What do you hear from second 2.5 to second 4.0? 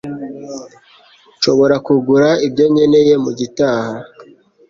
nkeneye mugitaha.